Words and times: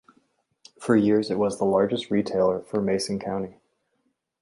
For 0.79 0.95
years 0.95 1.29
it 1.29 1.37
was 1.37 1.59
the 1.59 1.63
largest 1.63 2.09
retailer 2.09 2.63
for 2.63 2.81
Mason 2.81 3.19
County. 3.19 3.57